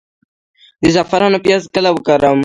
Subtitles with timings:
[0.83, 2.39] د زعفرانو پیاز کله وکرم؟